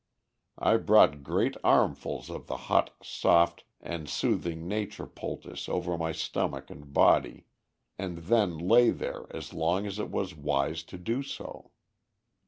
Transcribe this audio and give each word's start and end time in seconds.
I 0.57 0.77
brought 0.77 1.21
great 1.21 1.57
armfuls 1.63 2.31
of 2.31 2.47
the 2.47 2.57
hot, 2.71 2.89
soft, 3.03 3.65
and 3.79 4.09
soothing 4.09 4.67
nature 4.67 5.05
poultice 5.05 5.69
over 5.69 5.95
my 5.95 6.11
stomach 6.11 6.71
and 6.71 6.91
body, 6.91 7.45
and 7.99 8.17
then 8.17 8.57
lay 8.57 8.89
there 8.89 9.27
as 9.29 9.53
long 9.53 9.85
as 9.85 9.99
it 9.99 10.09
was 10.09 10.33
wise 10.35 10.81
to 10.85 10.97
do 10.97 11.21
so. 11.21 11.69